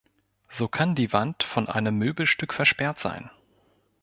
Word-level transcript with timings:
So 0.49 0.67
kann 0.67 0.95
die 0.95 1.13
Wand 1.13 1.43
von 1.43 1.67
einem 1.69 1.95
Möbelstück 1.95 2.55
versperrt 2.55 2.97
sein. 2.97 3.29